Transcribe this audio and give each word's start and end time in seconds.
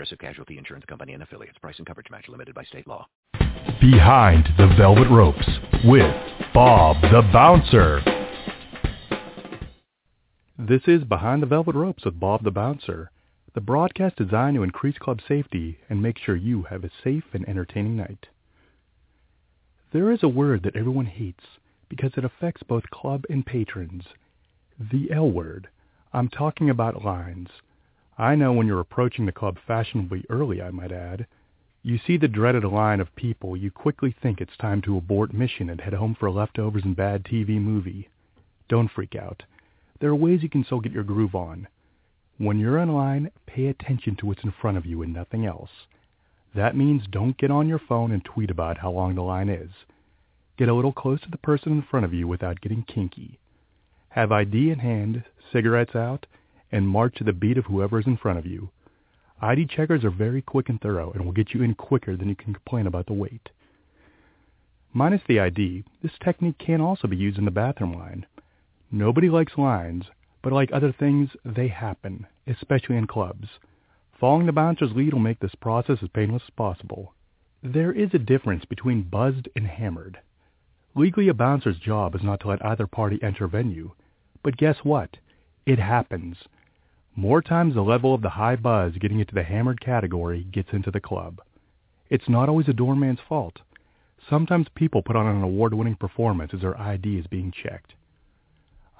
Progressive 0.00 0.18
Casualty 0.18 0.56
Insurance 0.56 0.86
Company 0.86 1.12
and 1.12 1.22
affiliates. 1.22 1.58
Price 1.58 1.76
and 1.76 1.86
coverage 1.86 2.08
match 2.10 2.26
limited 2.26 2.54
by 2.54 2.64
state 2.64 2.86
law. 2.86 3.06
Behind 3.82 4.48
the 4.56 4.74
Velvet 4.78 5.10
Ropes 5.10 5.46
with 5.84 6.16
Bob 6.54 6.96
the 7.02 7.20
Bouncer. 7.30 8.00
This 10.58 10.80
is 10.86 11.04
Behind 11.04 11.42
the 11.42 11.46
Velvet 11.46 11.74
Ropes 11.74 12.06
with 12.06 12.18
Bob 12.18 12.44
the 12.44 12.50
Bouncer, 12.50 13.10
the 13.52 13.60
broadcast 13.60 14.16
designed 14.16 14.54
to 14.54 14.62
increase 14.62 14.96
club 14.96 15.20
safety 15.28 15.76
and 15.90 16.00
make 16.00 16.16
sure 16.16 16.34
you 16.34 16.62
have 16.62 16.82
a 16.82 16.90
safe 17.04 17.24
and 17.34 17.46
entertaining 17.46 17.98
night. 17.98 18.28
There 19.92 20.10
is 20.10 20.22
a 20.22 20.28
word 20.28 20.62
that 20.62 20.76
everyone 20.76 21.04
hates 21.04 21.44
because 21.90 22.12
it 22.16 22.24
affects 22.24 22.62
both 22.62 22.88
club 22.88 23.24
and 23.28 23.44
patrons. 23.44 24.04
The 24.78 25.12
L 25.12 25.30
word. 25.30 25.68
I'm 26.14 26.30
talking 26.30 26.70
about 26.70 27.04
lines. 27.04 27.48
I 28.20 28.34
know 28.34 28.52
when 28.52 28.66
you're 28.66 28.80
approaching 28.80 29.24
the 29.24 29.32
club 29.32 29.56
fashionably 29.66 30.26
early, 30.28 30.60
I 30.60 30.70
might 30.70 30.92
add. 30.92 31.26
You 31.82 31.96
see 31.96 32.18
the 32.18 32.28
dreaded 32.28 32.64
line 32.64 33.00
of 33.00 33.16
people, 33.16 33.56
you 33.56 33.70
quickly 33.70 34.14
think 34.22 34.42
it's 34.42 34.58
time 34.58 34.82
to 34.82 34.98
abort 34.98 35.32
mission 35.32 35.70
and 35.70 35.80
head 35.80 35.94
home 35.94 36.14
for 36.20 36.30
leftovers 36.30 36.84
and 36.84 36.94
bad 36.94 37.24
TV 37.24 37.58
movie. 37.58 38.10
Don't 38.68 38.90
freak 38.90 39.16
out. 39.16 39.44
There 40.00 40.10
are 40.10 40.14
ways 40.14 40.42
you 40.42 40.50
can 40.50 40.64
still 40.64 40.80
get 40.80 40.92
your 40.92 41.02
groove 41.02 41.34
on. 41.34 41.66
When 42.36 42.58
you're 42.58 42.76
in 42.76 42.92
line, 42.92 43.30
pay 43.46 43.68
attention 43.68 44.16
to 44.16 44.26
what's 44.26 44.44
in 44.44 44.52
front 44.52 44.76
of 44.76 44.84
you 44.84 45.00
and 45.00 45.14
nothing 45.14 45.46
else. 45.46 45.70
That 46.54 46.76
means 46.76 47.04
don't 47.10 47.38
get 47.38 47.50
on 47.50 47.68
your 47.68 47.78
phone 47.78 48.12
and 48.12 48.22
tweet 48.22 48.50
about 48.50 48.76
how 48.76 48.90
long 48.90 49.14
the 49.14 49.22
line 49.22 49.48
is. 49.48 49.70
Get 50.58 50.68
a 50.68 50.74
little 50.74 50.92
close 50.92 51.22
to 51.22 51.30
the 51.30 51.38
person 51.38 51.72
in 51.72 51.80
front 51.90 52.04
of 52.04 52.12
you 52.12 52.28
without 52.28 52.60
getting 52.60 52.82
kinky. 52.82 53.38
Have 54.10 54.30
ID 54.30 54.70
in 54.70 54.80
hand, 54.80 55.24
cigarettes 55.50 55.96
out, 55.96 56.26
and 56.72 56.88
march 56.88 57.14
to 57.16 57.24
the 57.24 57.32
beat 57.32 57.58
of 57.58 57.66
whoever 57.66 57.98
is 57.98 58.06
in 58.06 58.16
front 58.16 58.38
of 58.38 58.46
you. 58.46 58.70
ID 59.42 59.66
checkers 59.66 60.04
are 60.04 60.10
very 60.10 60.42
quick 60.42 60.68
and 60.68 60.80
thorough 60.80 61.12
and 61.12 61.24
will 61.24 61.32
get 61.32 61.54
you 61.54 61.62
in 61.62 61.74
quicker 61.74 62.16
than 62.16 62.28
you 62.28 62.36
can 62.36 62.52
complain 62.52 62.86
about 62.86 63.06
the 63.06 63.12
wait. 63.12 63.48
Minus 64.92 65.22
the 65.26 65.40
ID, 65.40 65.84
this 66.02 66.12
technique 66.22 66.58
can 66.58 66.80
also 66.80 67.08
be 67.08 67.16
used 67.16 67.38
in 67.38 67.44
the 67.44 67.50
bathroom 67.50 67.92
line. 67.92 68.26
Nobody 68.90 69.30
likes 69.30 69.56
lines, 69.56 70.06
but 70.42 70.52
like 70.52 70.72
other 70.72 70.92
things, 70.92 71.30
they 71.44 71.68
happen, 71.68 72.26
especially 72.46 72.96
in 72.96 73.06
clubs. 73.06 73.48
Following 74.18 74.46
the 74.46 74.52
bouncer's 74.52 74.92
lead 74.92 75.12
will 75.12 75.20
make 75.20 75.38
this 75.38 75.54
process 75.54 75.98
as 76.02 76.08
painless 76.08 76.42
as 76.46 76.50
possible. 76.50 77.14
There 77.62 77.92
is 77.92 78.10
a 78.12 78.18
difference 78.18 78.64
between 78.64 79.02
buzzed 79.02 79.48
and 79.54 79.66
hammered. 79.66 80.18
Legally, 80.94 81.28
a 81.28 81.34
bouncer's 81.34 81.78
job 81.78 82.14
is 82.14 82.22
not 82.22 82.40
to 82.40 82.48
let 82.48 82.64
either 82.64 82.86
party 82.86 83.18
enter 83.22 83.44
a 83.44 83.48
venue. 83.48 83.92
But 84.42 84.56
guess 84.56 84.78
what? 84.82 85.18
It 85.66 85.78
happens. 85.78 86.36
More 87.16 87.42
times 87.42 87.74
the 87.74 87.82
level 87.82 88.14
of 88.14 88.22
the 88.22 88.30
high 88.30 88.56
buzz 88.56 88.94
getting 88.98 89.20
into 89.20 89.34
the 89.34 89.42
hammered 89.42 89.80
category 89.80 90.44
gets 90.44 90.70
into 90.72 90.90
the 90.90 91.00
club. 91.00 91.40
It's 92.08 92.28
not 92.28 92.48
always 92.48 92.68
a 92.68 92.72
doorman's 92.72 93.20
fault. 93.28 93.58
Sometimes 94.28 94.68
people 94.74 95.02
put 95.02 95.16
on 95.16 95.26
an 95.26 95.42
award-winning 95.42 95.96
performance 95.96 96.52
as 96.54 96.60
their 96.60 96.78
ID 96.78 97.18
is 97.18 97.26
being 97.26 97.52
checked. 97.52 97.94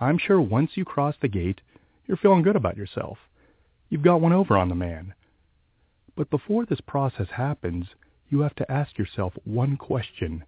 I'm 0.00 0.18
sure 0.18 0.40
once 0.40 0.72
you 0.76 0.84
cross 0.84 1.14
the 1.20 1.28
gate, 1.28 1.60
you're 2.06 2.16
feeling 2.16 2.42
good 2.42 2.56
about 2.56 2.76
yourself. 2.76 3.18
You've 3.88 4.02
got 4.02 4.20
one 4.20 4.32
over 4.32 4.56
on 4.56 4.68
the 4.68 4.74
man. 4.74 5.14
But 6.16 6.30
before 6.30 6.64
this 6.66 6.80
process 6.80 7.28
happens, 7.30 7.86
you 8.28 8.40
have 8.40 8.54
to 8.56 8.70
ask 8.70 8.98
yourself 8.98 9.34
one 9.44 9.76
question. 9.76 10.44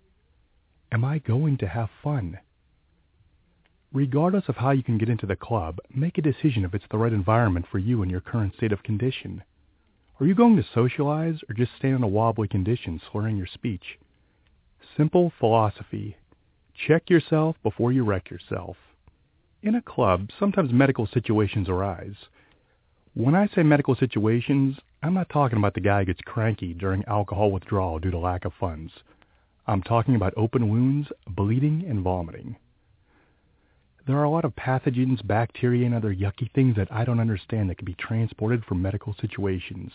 Am 0.91 1.05
I 1.05 1.19
going 1.19 1.59
to 1.59 1.69
have 1.69 1.91
fun? 2.03 2.39
Regardless 3.95 4.49
of 4.49 4.57
how 4.57 4.71
you 4.71 4.83
can 4.83 4.97
get 4.97 5.11
into 5.11 5.27
the 5.27 5.37
club, 5.37 5.79
make 5.95 6.17
a 6.17 6.23
decision 6.23 6.65
if 6.65 6.73
it's 6.73 6.87
the 6.91 6.97
right 6.97 7.13
environment 7.13 7.67
for 7.71 7.79
you 7.79 8.03
in 8.03 8.09
your 8.09 8.23
current 8.23 8.55
state 8.55 8.73
of 8.73 8.83
condition. 8.83 9.45
Are 10.19 10.25
you 10.25 10.35
going 10.35 10.57
to 10.57 10.65
socialize 10.75 11.41
or 11.47 11.55
just 11.55 11.73
stay 11.77 11.91
in 11.91 12.03
a 12.03 12.09
wobbly 12.09 12.49
condition, 12.49 13.03
slurring 13.11 13.37
your 13.37 13.47
speech? 13.47 13.99
Simple 14.97 15.31
philosophy. 15.39 16.17
Check 16.87 17.11
yourself 17.11 17.57
before 17.63 17.93
you 17.93 18.03
wreck 18.03 18.31
yourself. 18.31 18.79
In 19.63 19.75
a 19.75 19.83
club, 19.83 20.31
sometimes 20.39 20.73
medical 20.73 21.07
situations 21.07 21.69
arise. 21.69 22.17
When 23.13 23.35
I 23.35 23.47
say 23.49 23.63
medical 23.63 23.95
situations, 23.95 24.79
I'm 25.03 25.13
not 25.13 25.29
talking 25.29 25.59
about 25.59 25.75
the 25.75 25.81
guy 25.81 25.99
who 25.99 26.07
gets 26.07 26.21
cranky 26.25 26.73
during 26.73 27.05
alcohol 27.05 27.51
withdrawal 27.51 27.99
due 27.99 28.11
to 28.11 28.19
lack 28.19 28.47
of 28.47 28.55
funds. 28.59 28.91
I'm 29.67 29.83
talking 29.83 30.15
about 30.15 30.33
open 30.35 30.71
wounds, 30.71 31.09
bleeding, 31.27 31.85
and 31.87 32.01
vomiting. 32.01 32.57
There 34.05 34.17
are 34.17 34.25
a 34.25 34.31
lot 34.31 34.45
of 34.45 34.57
pathogens, 34.57 35.25
bacteria, 35.25 35.87
and 35.87 35.95
other 35.95 36.13
yucky 36.13 36.51
things 36.51 36.75
that 36.75 36.91
I 36.91 37.05
don't 37.05 37.21
understand 37.21 37.71
that 37.71 37.79
can 37.79 37.85
be 37.85 37.95
transported 37.95 38.65
from 38.65 38.83
medical 38.83 39.15
situations. 39.15 39.93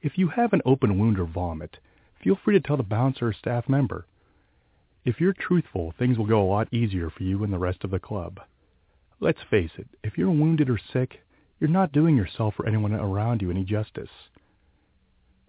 If 0.00 0.16
you 0.16 0.28
have 0.28 0.54
an 0.54 0.62
open 0.64 0.98
wound 0.98 1.18
or 1.18 1.26
vomit, 1.26 1.78
feel 2.22 2.36
free 2.36 2.54
to 2.54 2.60
tell 2.60 2.78
the 2.78 2.82
bouncer 2.82 3.28
or 3.28 3.32
staff 3.34 3.68
member. 3.68 4.06
If 5.04 5.20
you're 5.20 5.34
truthful, 5.34 5.92
things 5.98 6.16
will 6.16 6.26
go 6.26 6.42
a 6.42 6.48
lot 6.48 6.72
easier 6.72 7.10
for 7.10 7.22
you 7.22 7.44
and 7.44 7.52
the 7.52 7.58
rest 7.58 7.84
of 7.84 7.90
the 7.90 7.98
club. 7.98 8.40
Let's 9.20 9.42
face 9.42 9.72
it, 9.76 9.88
if 10.02 10.16
you're 10.16 10.30
wounded 10.30 10.70
or 10.70 10.78
sick, 10.78 11.20
you're 11.60 11.68
not 11.68 11.92
doing 11.92 12.16
yourself 12.16 12.58
or 12.58 12.66
anyone 12.66 12.94
around 12.94 13.42
you 13.42 13.50
any 13.50 13.62
justice. 13.62 14.10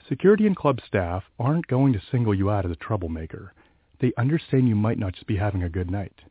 Security 0.10 0.46
and 0.46 0.56
club 0.56 0.82
staff 0.86 1.24
aren't 1.40 1.68
going 1.68 1.94
to 1.94 2.02
single 2.12 2.36
you 2.36 2.52
out 2.52 2.66
as 2.66 2.72
a 2.72 2.76
troublemaker. 2.76 3.54
They 4.00 4.12
understand 4.18 4.68
you 4.68 4.76
might 4.76 5.00
not 5.00 5.14
just 5.14 5.28
be 5.28 5.38
having 5.38 5.64
a 5.64 5.70
good 5.70 5.90
night. 5.90 6.24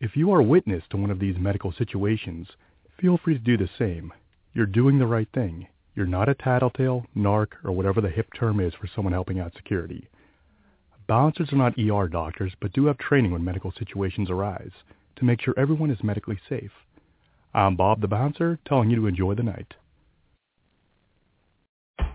If 0.00 0.16
you 0.16 0.30
are 0.32 0.42
witness 0.42 0.84
to 0.90 0.96
one 0.96 1.10
of 1.10 1.18
these 1.18 1.36
medical 1.38 1.72
situations, 1.72 2.46
feel 3.00 3.18
free 3.18 3.34
to 3.34 3.40
do 3.40 3.56
the 3.56 3.68
same. 3.78 4.12
You're 4.54 4.64
doing 4.64 4.98
the 4.98 5.08
right 5.08 5.28
thing. 5.34 5.66
You're 5.96 6.06
not 6.06 6.28
a 6.28 6.34
tattletale, 6.34 7.06
narc, 7.16 7.48
or 7.64 7.72
whatever 7.72 8.00
the 8.00 8.08
hip 8.08 8.32
term 8.32 8.60
is 8.60 8.74
for 8.74 8.86
someone 8.86 9.12
helping 9.12 9.40
out 9.40 9.54
security. 9.54 10.08
Bouncers 11.08 11.52
are 11.52 11.56
not 11.56 11.76
ER 11.76 12.06
doctors, 12.06 12.52
but 12.60 12.72
do 12.72 12.84
have 12.86 12.98
training 12.98 13.32
when 13.32 13.42
medical 13.42 13.72
situations 13.72 14.30
arise 14.30 14.70
to 15.16 15.24
make 15.24 15.40
sure 15.40 15.54
everyone 15.56 15.90
is 15.90 16.04
medically 16.04 16.38
safe. 16.48 16.70
I'm 17.52 17.74
Bob 17.74 18.00
the 18.00 18.06
Bouncer, 18.06 18.60
telling 18.64 18.90
you 18.90 18.96
to 18.96 19.06
enjoy 19.08 19.34
the 19.34 19.42
night. 19.42 19.74